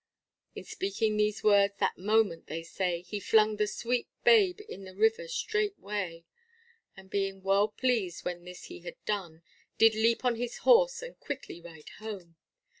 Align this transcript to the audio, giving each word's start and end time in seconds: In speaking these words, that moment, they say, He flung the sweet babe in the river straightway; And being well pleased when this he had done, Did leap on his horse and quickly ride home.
In 0.55 0.63
speaking 0.63 1.15
these 1.17 1.43
words, 1.43 1.75
that 1.77 1.95
moment, 1.95 2.47
they 2.47 2.63
say, 2.63 3.01
He 3.03 3.19
flung 3.19 3.57
the 3.57 3.67
sweet 3.67 4.07
babe 4.23 4.59
in 4.67 4.83
the 4.83 4.95
river 4.95 5.27
straightway; 5.27 6.25
And 6.97 7.07
being 7.07 7.43
well 7.43 7.67
pleased 7.67 8.25
when 8.25 8.43
this 8.43 8.63
he 8.63 8.79
had 8.79 8.95
done, 9.05 9.43
Did 9.77 9.93
leap 9.93 10.25
on 10.25 10.37
his 10.37 10.57
horse 10.65 11.03
and 11.03 11.19
quickly 11.19 11.61
ride 11.61 11.89
home. 11.99 12.35